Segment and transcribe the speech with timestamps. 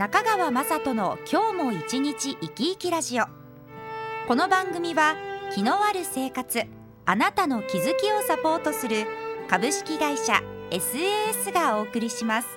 [0.00, 3.24] 中川雅人の今日も一日生き生きラジオ。
[4.26, 5.14] この番組は
[5.54, 6.62] 気のある生活
[7.04, 9.04] あなたの気づきをサポートする
[9.46, 10.40] 株式会社
[10.70, 12.48] SAS がお送りします。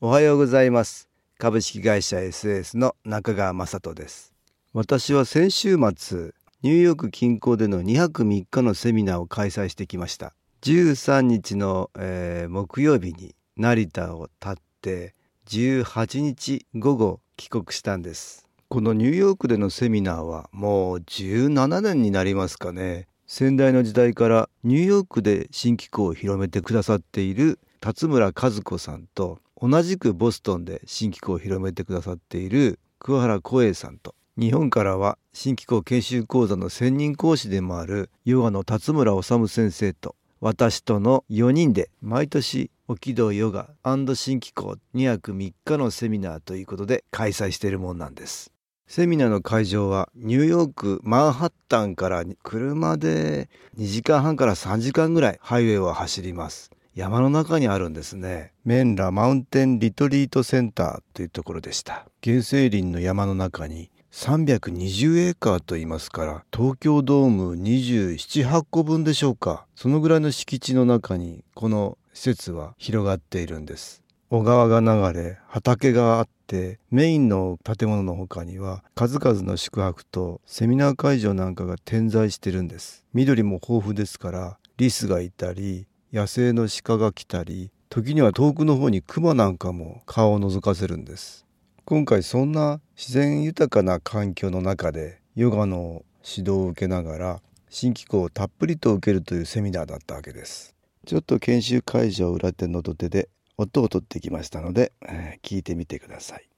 [0.00, 1.06] おはようございます。
[1.36, 4.32] 株式会社 SAS の中川雅人です。
[4.72, 6.32] 私は先週末
[6.62, 10.32] ニューヨーク近郊での2泊3日のセミナーを開催してきました。
[10.62, 15.15] 13日の、えー、木曜日に成田を立って
[15.46, 18.48] 18日午後帰国したんです。
[18.68, 23.06] このニューヨークでのセミナーはもう17年になりますかね。
[23.28, 43.70] 先代の時代からニューヨークで新機構を広めてくださっている辰村和子さんと同じくボストンで新機構を広めてくださっている桑原光栄さんと日本からは新機構研修講座の専任講師でもあるヨガの辰村治先生と私との4人で毎年沖道ヨガ
[44.14, 48.52] 新機構2泊3日のセミナーということで開催しているもんなんです。
[48.86, 56.70] セミナーの会場はニューヨークマンハッタンから車で2時間半から3時間ぐらいハイウェイを走ります。
[56.94, 58.52] 山の中にあるんですね。
[58.64, 62.06] メンラマウンテンリトリートセンターというところでした。
[62.22, 74.02] 原生林の山の中に320エーカーと言いますから東京ドーム278個分でしょうかそのぐらいの敷地の中にこの施設は広がっているんです。
[74.30, 83.04] 小川が流れ畑があってメインの建物の他には数々の宿泊とセミナー会場なんかが点在してるんです。
[83.12, 91.44] 緑も豊富ですからリスがいたり野生の鹿が来たり時には遠くの方にクマなんかも顔を覗かせるんです。
[91.84, 100.75] 今回そんな自然豊かな環境の中でヨガの指導を受けながら新機構をたっぷりと受けるというセミナーだったわけです。
[101.06, 106.48] ちょっと研修会場裏手の土手で音を取ってきましたので、えー、聞いてみてください。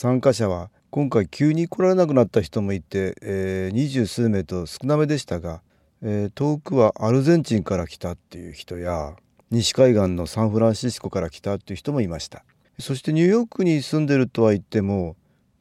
[0.00, 5.60] 参加者は今回急に来られなくなった人もいて、えー、二十数名と少なめでしたが、
[6.02, 9.16] えー、遠くはアルゼンチンから来たっていう人や
[9.50, 12.44] 西海岸のサンフランシスコから来たっていう人もいました。
[12.78, 15.16] そしてニューヨークに住んでるとは言っても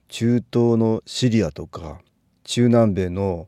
[0.08, 2.00] 中東のシリアとか
[2.44, 3.48] 中南米の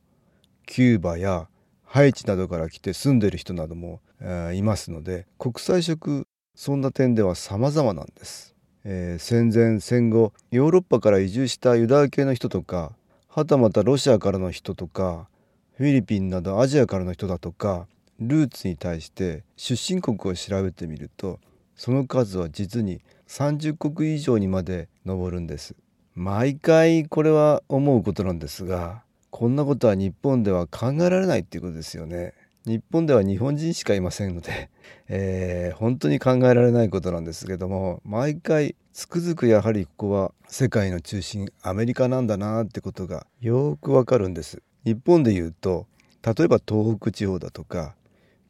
[0.66, 1.50] キューバや
[1.86, 6.26] ハイチなどから来て住んでる人なども、えー、いますので国際色
[6.56, 8.56] そんな点では様々なんです。
[8.86, 12.94] えー、戦前戦後ヨーロッパから移住したユダヤ系の人とか
[13.28, 15.28] はたまたロシアからの人とか
[15.76, 17.88] フィリピンなどアジアからの人だとか
[18.20, 21.40] ルーツに対して出身国を調べてみると
[21.76, 25.76] その数は実に30国以上にまで上るんです。
[26.16, 32.34] 毎回これは思うことなんですがこんなことは日本では考えられないっていうことですよね。
[32.70, 34.70] 日本では日本人しかいませんので、
[35.10, 44.62] えー、本当に考えられないことなんですけども毎回つくづくやはりここは世界の中心アメリカなんだなってことがよくわかるんです。
[44.86, 45.88] 日本でいうと
[46.22, 47.96] 例えば東北地方だとか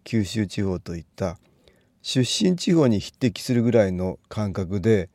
[0.04, 1.40] 九州地方といった
[2.02, 5.10] 出身地方に匹敵するぐらいの感覚で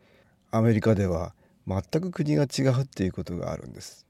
[0.50, 1.34] アメリカでは
[1.68, 4.06] 全く国が違うっていうことがあるんです。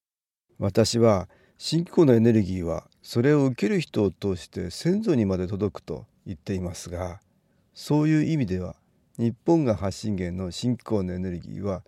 [0.60, 1.28] 私は
[1.58, 7.20] 信仰のエネルギーはそれを受ける人を通して先祖にまで届くと言っていますが
[7.74, 8.76] そういう意味では
[9.18, 11.84] 日本が発信源の信仰のエネルギーは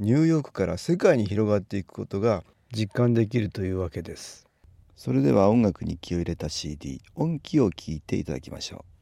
[0.00, 4.48] ニューヨークから世界に広がっていくことが実感できるというわけです。
[4.96, 8.97] それでは音楽に気を入れた CD 音機を聞いていただきましょう。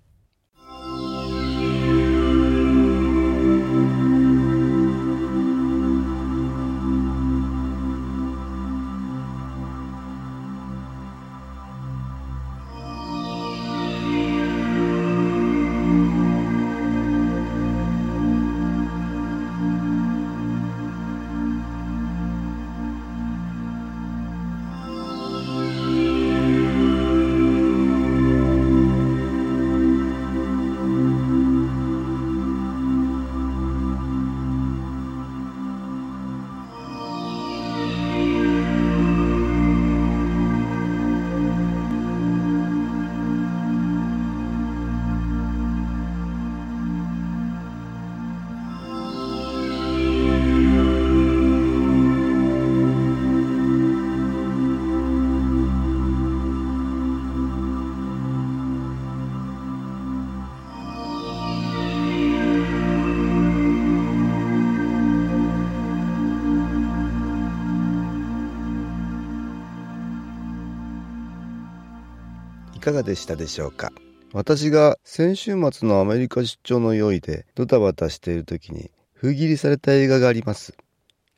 [72.86, 73.90] かがでしたでしょうか？
[74.32, 80.76] 私が先週末のアメリカ出張の用意でドタバタしている時に封切りされた映画があります。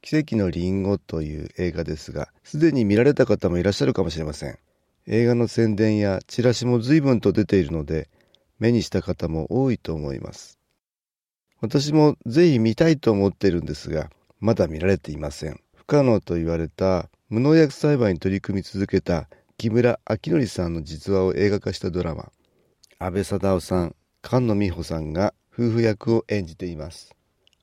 [0.03, 4.59] 奇跡のリンゴという映画ですがすでに見られた方もいらっしゃるかもしれません。
[5.06, 8.11] 映画の宣伝やチラシも随分と出ているので
[8.59, 10.59] 目にした方も多いと思います。
[11.62, 15.59] 私もぜひ見たいと思っているんですがまだ見られていません。
[15.75, 19.31] 不可能と言われた無農薬栽培に取り組み続けた
[19.61, 22.31] 木村明則さんの実話を映画化したドラマ
[23.01, 27.17] 安倍貞夫さん菅野美穂さんが夫婦役を演じています。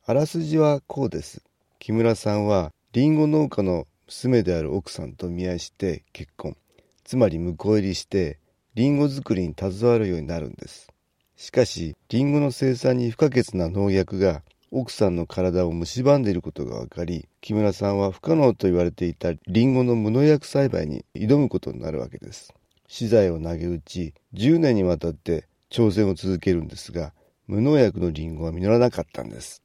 [0.06, 1.42] あらすじはこうです。
[1.80, 6.58] 木村さんはリンゴ農家の娘である奥さんと見合いして結婚。
[7.06, 8.40] つまり婿入りして
[8.74, 10.92] リンゴ作りに携わるようになるんです。
[11.38, 22.56] しかしリンゴの生産に不可欠な農薬が奥さんの体を蝕んでいることが分かり木村さんは不可能と言われていたリンゴの無農薬栽培に挑むことになるわけです。
[22.88, 27.14] 資材を投げ打ち10年にわたって挑戦を続けるんですが
[27.46, 29.62] 無農薬のリンゴは実らなかったんです。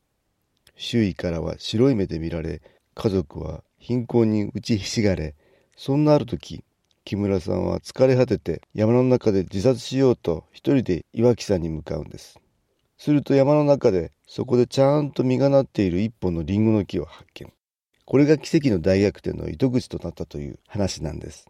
[0.76, 2.60] 周囲からは白い目で見られ
[2.94, 5.34] 家族は貧困に打ちひしがれ
[5.74, 6.62] そんなある時
[7.06, 12.38] 木村さんは疲れ果てて山の中で自殺しようと一人で岩木山に向かうんです。
[12.98, 17.50] すると山の中でそこでちゃんと実がなっている一本のリンゴの木を発見。
[18.10, 21.46] これが奇跡の大逆転の糸口となったという話なんです。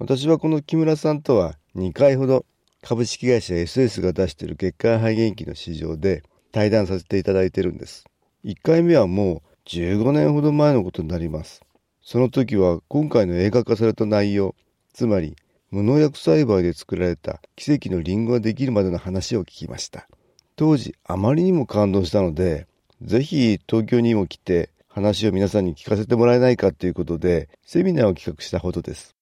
[0.00, 2.44] 私はこの木村さんとは2回ほど
[2.82, 8.06] 株式会社 SS が出している月間肺元気の市場で対談させていただいてるんです。
[8.44, 11.60] 1回目はもう15年ほど前のことになります。
[12.02, 14.56] その時は今回の映画化された内容
[14.92, 15.36] つまり
[15.70, 20.08] 無農薬栽培で作られた奇跡のリンゴができるまでの話を聞きました。
[20.56, 22.66] 当時あまりにも感動したので
[23.00, 29.14] ぜひ東京にも来て話を皆さんに聞かせてもらえないかということでセミナーを企画したほどです。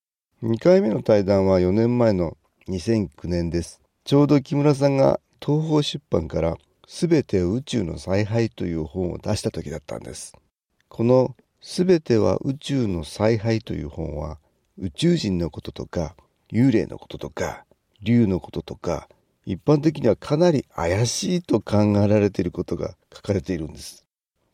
[0.42, 2.38] 2回目の対談は4年前の
[2.68, 3.82] 2009年です。
[4.04, 6.56] ちょうど木村さんが東方出版から
[6.86, 10.32] 全て宇宙の采配という本を出した時だったんです。
[10.88, 14.38] この全ては宇宙の采配という本は
[14.78, 16.16] 宇宙人のこととか
[16.50, 17.66] 幽霊のこととか
[18.00, 19.06] 竜のこととか
[19.44, 24.07] 一般的にはかなり怪しいと考えられていることが書かれているんです。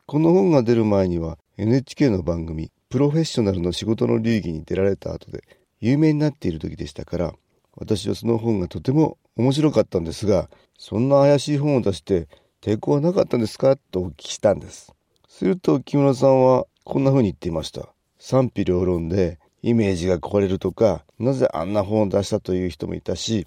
[0.07, 5.45] この本が出る前には NHK の番組プロフェッショナルの仕事の流儀に出られた後で
[5.81, 7.35] 有名になっている時でしたから
[7.75, 12.29] 私はその本がとても面白かったんですがそんな怪しい本を出して
[12.61, 14.95] 抵抗はなかったんですかとお聞きしたんです。
[15.29, 17.89] すると木村さんはこんな風に言っていました。
[18.19, 23.47] 賛否両論でイメージが壊れるとかなぜあんな本を出したという人もいたし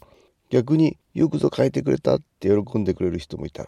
[0.50, 3.68] 逆によくぞ書いてくれたって喜んでくれる人もいた。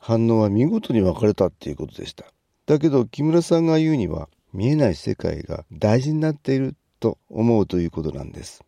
[0.00, 2.24] 反応は見事に分かれたっていうことでした。
[2.66, 8.64] だけど木村さんが言うには見えない世界が大事になっていると思うということなんです。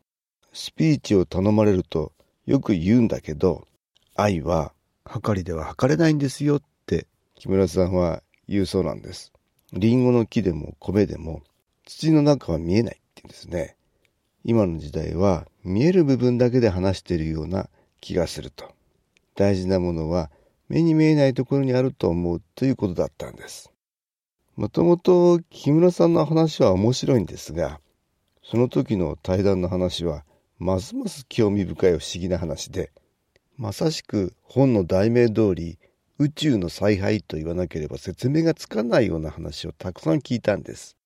[0.52, 2.12] スピーチを頼まれると
[2.46, 3.66] よく言うんだけど
[4.14, 4.72] 愛は
[5.04, 9.32] 測りでは測れないんですよって木村さんは言うそうなんです。
[9.72, 11.42] リンゴの木でも米でも
[11.86, 13.76] 土の中は見えないって言うんですね。
[14.44, 17.70] 今の時代は見える部分だけで話しているような
[18.00, 18.74] 気がすると。
[19.34, 20.30] 大事なものは
[20.72, 23.70] 目に見えないところにあると思うということだったんです。
[24.56, 27.78] もともと木村さんの話は面白いんですが
[28.42, 30.24] その時の対談の話は
[30.58, 32.90] ますます興味深い不思議な話で
[33.58, 35.78] まさしく本の題名通り
[36.18, 40.96] 宇宙の采配と言わなければ説明がつかないような話をたくさん聞いたんです。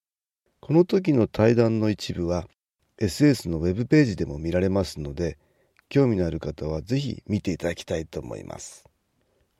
[0.60, 2.46] この時の対談の一部は
[3.00, 5.38] SS のウェブページでも見られますので
[5.88, 8.85] 興味のある方はぜひ見ていただきたいと思います。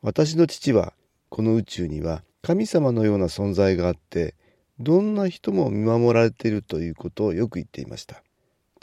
[0.06, 0.92] 私の父は
[1.30, 4.36] この宇宙には神様のような存在があって
[4.78, 8.22] どんな人も見守られているということをよく言っていました。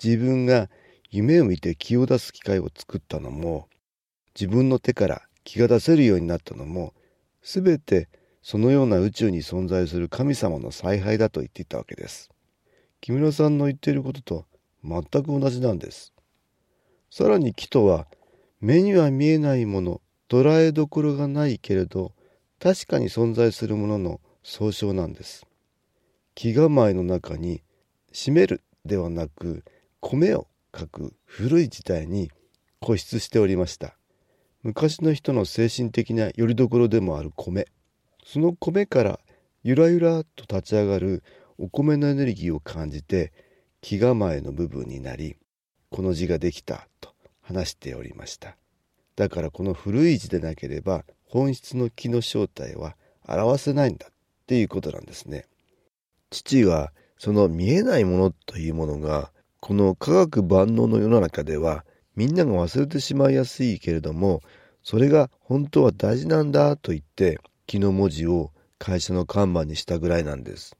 [0.03, 0.69] 自分が
[1.11, 3.69] 夢を見て気を出す機会を作ったのも
[4.37, 6.93] 自分の手から気が出せるようになったのも
[7.41, 8.09] 全て
[8.41, 12.31] そのような宇宙に存在する神様の采配だと言っていたわけです。
[12.99, 14.45] 木村さんの言っていることと
[14.83, 16.11] 全く同じなんです。
[17.09, 18.07] さらに木とは
[18.59, 22.13] 目には見えないもの捉えどころがないけれど
[22.59, 25.45] 確かに存在するものの総称なんです。
[26.35, 27.61] 木構えの中に
[28.13, 29.63] 「締める」ではなく
[29.99, 32.31] 米を書く古い時代に
[32.81, 33.97] 固執しておりました。
[34.61, 37.67] 昔の人の精神的な拠り所でもある米。
[38.25, 39.19] その米から
[39.63, 41.23] ゆらゆらと立ち上がる
[41.57, 43.31] お米のエネルギーを感じて
[43.81, 45.35] 気構えの部分になり
[45.89, 48.57] この字ができたと話しておりました。
[49.15, 52.95] だからこの古い字でなければ本質の気の正体は
[53.27, 54.13] 表せないんだっ
[54.47, 55.45] ていうことなんですね。
[56.29, 64.41] 父はその見えないものというものがこの科学万能の世の中ではみんなが忘れてしまいやすいけれども
[64.83, 70.75] それが本当は大事なんだと言って木の文字を会社の看板にしたぐらいなんです。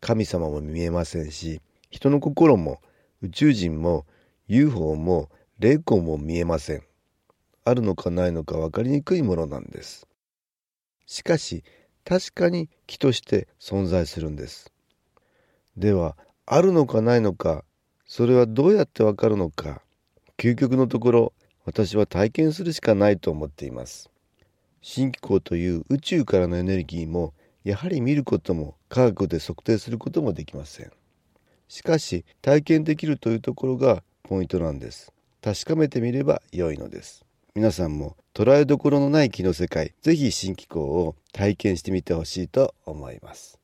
[0.00, 1.60] 神様も見えませんし
[1.90, 2.80] 人の心も
[3.20, 4.06] 宇宙人も
[4.48, 6.82] UFO も霊魂も見えません。
[7.64, 10.06] あるのかないのか分かりにくいものなんです。
[11.06, 11.64] しかし
[12.04, 14.72] 確かに木として存在するんです。
[15.76, 16.16] では
[16.46, 17.64] あるのかないのか
[18.06, 19.82] それはどうやってわかるのか
[20.36, 21.32] 究極のところ
[21.64, 24.10] 私は体験するしかないと思っています。
[24.80, 30.90] 新機構という宇宙からのエネルギーもやはり見ることも科学で測定することもできません。
[31.68, 35.12] しかし体験できるというところがポイントなんです。
[35.40, 37.24] 確かめてみれば良いのです。
[37.54, 43.58] 皆さんも捉えどころのない木の世界ぜひ新機構を体験してみてほしいと思います。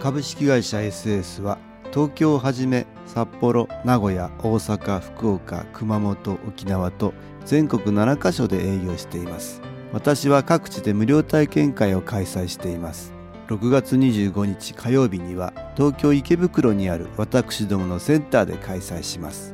[0.00, 1.58] 株式会社 SS は
[1.92, 9.62] 東京をはじめ札幌名古屋大阪福岡熊本沖縄と全国7カ所で営業しています。
[9.92, 13.12] 私は各地で無料体験会を開催しています。
[13.46, 19.53] 6月25日火曜日には東京池袋にある私どものセンターで開催します。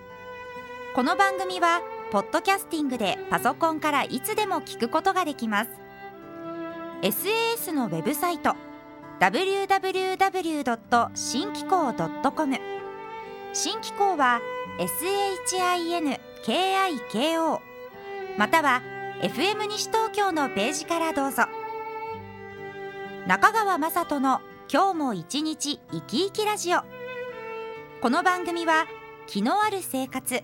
[0.93, 1.81] この番組は
[2.11, 5.69] ポッドキャスティングでパソコンからいつでも聞くことができます。
[7.01, 8.57] SAS のウェブサイト
[9.21, 11.09] www.
[11.15, 12.59] 新機構 .com
[13.53, 14.41] 新機構は
[16.45, 17.59] SHINKIKO
[18.37, 18.81] または
[19.21, 21.43] FM 西東京のページからどうぞ。
[23.27, 26.81] 中川雅人の今日も一日生き生きラジオ。
[28.01, 28.87] この番組は
[29.25, 30.43] 気のある生活